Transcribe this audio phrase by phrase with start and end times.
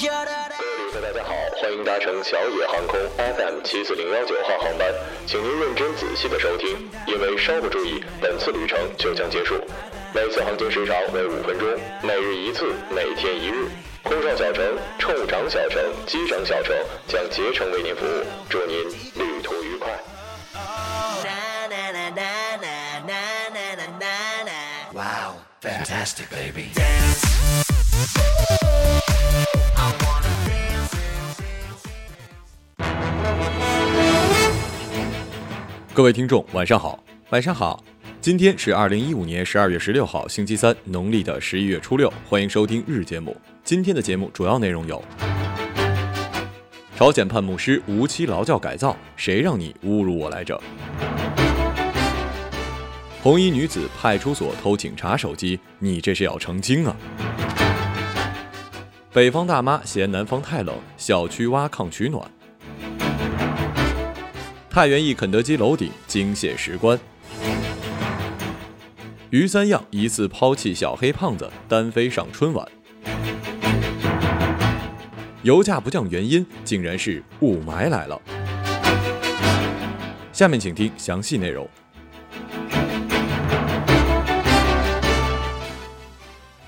[0.00, 4.94] 各位旅客，大家好，欢迎搭乘小野航空 FM 七四零幺九号航班，
[5.26, 9.60] 请您认真仔细的收听，因为稍不注意，本次旅程就将结束。
[10.14, 11.68] 每次航行时长为五分钟，
[12.00, 13.66] 每日一次，每天一日。
[14.04, 16.76] 空少小城、乘务长小城、机长小城
[17.08, 18.78] 将竭诚为您服务，祝您
[19.16, 19.90] 旅途愉快。
[24.94, 26.70] Wow, fantastic, baby.
[35.98, 37.82] 各位听众，晚上好，晚上好。
[38.20, 42.08] 今天是二零一五年十二月十六号，星期三，农历的十一月初六。
[42.24, 43.36] 欢迎收听日节目。
[43.64, 45.02] 今天的节目主要内容有：
[46.94, 50.62] 朝鲜判牧师无期劳教改造，谁让你侮辱我来着？
[53.20, 56.96] 红衣女子派出所偷警察手机，你这是要成精啊？
[59.12, 62.22] 北方大妈嫌南方太冷，小区挖炕取暖。
[64.78, 66.96] 太原一肯德基楼顶惊现石棺。
[69.30, 72.64] 于三样疑似抛弃小黑胖子，单飞上春晚。
[75.42, 78.22] 油价不降原因竟然是雾霾来了。
[80.32, 81.68] 下面请听详细内容。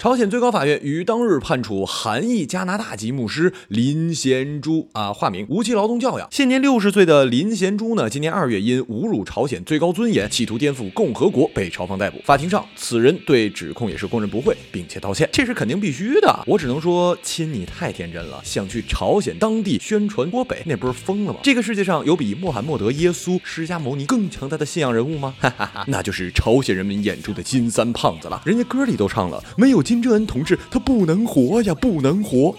[0.00, 6.26] 朝鲜最高法院于当日判处韩裔加拿大籍牧师林贤洙啊，化名无期劳动教养。
[6.30, 12.18] 现年六十岁的林贤洙呢，今年二月因侮辱朝鲜最高尊严、企图颠覆共和国被朝方逮捕。
[12.24, 16.44] 法庭上，此人对指控也是供认不讳，并且道歉，这是肯定必须的。
[16.46, 21.40] 我只能说，亲，你太天真了，想去朝鲜当地宣传郭北，那不是疯了吗？
[21.42, 25.34] 这个世界上有比穆罕默德、耶稣、释迦牟尼更强大的信仰人物吗？
[25.38, 28.40] 哈哈哈，那就是朝鲜人民眼中的金三胖子了。
[28.46, 32.54] 人家歌里都唱了，没有金正恩同志，他不能活呀，不能活。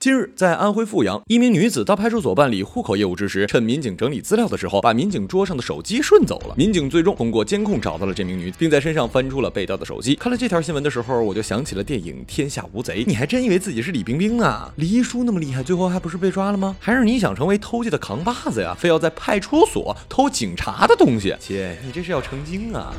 [0.00, 6.54] 近日，在安徽阜阳，一名女子到派出所办理户口业务之时，趁民警整理资料的时候，把民警桌上的手机顺走了。
[6.56, 10.14] 民警最终通过监控找到了这名女子，并在身上翻出了被盗的手机。
[10.14, 13.04] 看了这条新闻的时候，我就想起了电影《天下无贼》。
[13.06, 14.72] 你还真以为自己是李冰冰啊？
[14.76, 16.74] 黎叔那么厉害，最后还不是被抓了吗？
[16.80, 18.74] 还是你想成为偷窃的扛把子呀？
[18.78, 21.36] 非要在派出所偷警察的东西？
[21.38, 22.94] 姐，你这是要成精啊！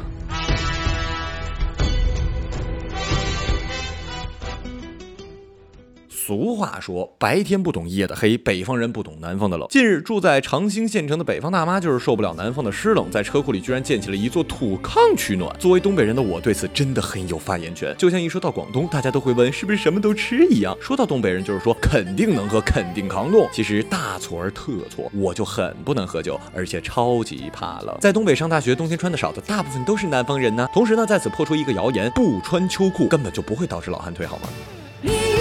[6.31, 9.67] 俗话说，白天不懂夜的黑，北方人不懂南方的冷。
[9.69, 15.53] 近日，住在长兴县城的北方大妈就是受不了南方的湿冷，在车库里居然建起了一座土炕取暖。
[15.59, 17.93] 作为东北人的我，对此真的很有发言权。
[17.97, 20.73] 就像一说到广东，大家都会问是不是什么都吃一样。
[20.79, 23.45] 说到东北人，就是说肯定能喝，肯定扛冻。
[23.51, 27.93] 其实大错而特错，我就很不能喝酒，而且超级怕冷。
[27.99, 30.65] 在东北上大学，冬天穿的少的大部分都是南方人呢。
[30.73, 34.47] 同时呢，在此破出一个谣言：不穿秋裤根本就不会导致老寒腿，好吗？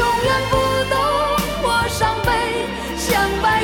[0.00, 0.56] 永远不
[0.88, 0.96] 懂
[1.62, 2.30] 我伤悲，
[2.96, 3.59] 像白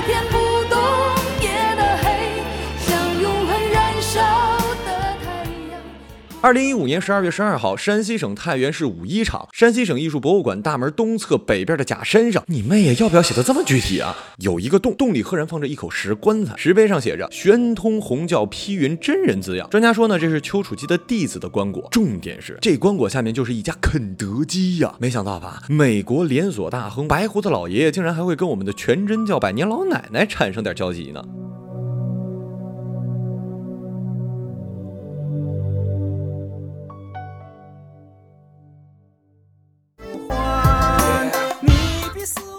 [6.43, 14.15] 二零一五年十二月十二号，山西省太原市五一厂山西省艺术博物馆大门东侧北边的假山上，你妹呀，要不要写的这么具体啊？
[14.39, 19.69] 有一个洞，洞里赫然放着一口石棺材，石碑上写着“玄通红教披云真人”字样。
[19.71, 21.89] 专家说呢，这是丘处机的弟子的棺椁。
[21.91, 24.95] 重点是这棺椁下面就是一家肯德基呀！
[25.01, 31.25] 没想到吧，美国连锁大亨白胡子老爷爷竟然还会跟我们的全真教百年老奶奶产生点交集呢。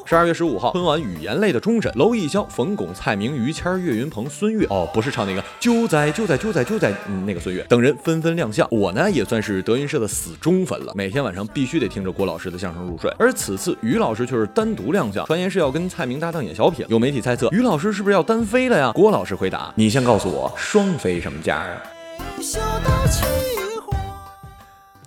[0.10, 8.66] 十二月十五号，春晚语言类的终审，娄艺潇、冯巩、蔡明、于谦、岳云鹏、孙越，哦，不是唱那个就在就在就在就在、嗯、那个孙越等人纷纷亮相。
[8.72, 13.14] 我呢也算是德云社的死忠粉了，每天晚上必须得听着郭老师的相声入睡。
[13.20, 16.86] 而此次于老师却是单独亮相，传言是要跟蔡明搭档演小品。
[16.88, 18.94] 有媒体猜测于老师是不是要单飞了呀？
[18.96, 21.84] 郭老师回答：你先告诉我双飞什么价啊？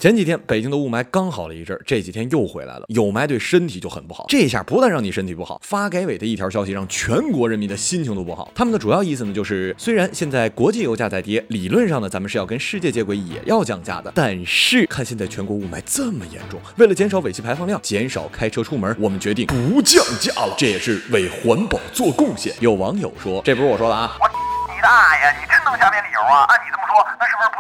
[0.01, 2.87] 前几天北京的雾霾刚好了一阵儿，这几天又回来了。
[2.89, 8.51] 有霾对身体就很不好，这下不但让你身体不好，发改委的一条消息让全国人民的心情都不好。
[8.55, 22.55] 他们的主要意思呢，就是虽然现在国际油价在跌，理论上呢咱们是要跟世界接轨，也要降价的，但是看现在全国雾霾这么严重，为了减少尾气排放量，减少开车出门，我们决定不降价了，这也是为环保做贡献。
[22.61, 24.27] 有网友说，这不是我说的啊，我
[24.73, 25.31] 你大爷！
[25.39, 26.49] 你真能瞎编理由啊？
[26.49, 26.80] 按你这么说，那是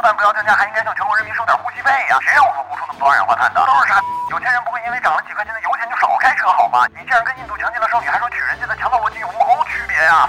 [0.00, 3.60] 不但不要降价，还应该向全国人民收点呼吸费呀、谁让我们呼出那么多二氧化碳的？
[3.66, 4.00] 都是啥！
[4.30, 6.88] 有钱人不会因为涨了几块钱的油钱就少开车好吗？
[6.96, 10.26] 你竟然跟印度强奸了少女，还说娶人家的强盗逻辑有无区别呀、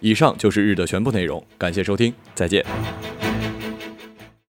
[0.00, 2.66] 以上就是日的全部内容，感谢收听，再见。